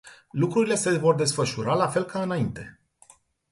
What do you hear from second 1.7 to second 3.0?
la fel ca înainte.